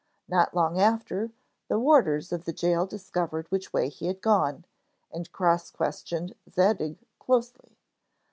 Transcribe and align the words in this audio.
Not 0.27 0.55
long 0.55 0.79
after, 0.79 1.29
the 1.67 1.77
warders, 1.77 2.31
of 2.33 2.45
the 2.45 2.53
gaol 2.53 2.87
discovered 2.87 3.45
which 3.51 3.71
way 3.71 3.87
he 3.87 4.07
had 4.07 4.19
gone, 4.19 4.65
and 5.11 5.31
cross 5.31 5.69
questioned 5.69 6.33
Zadig 6.49 6.97
closely. 7.19 7.77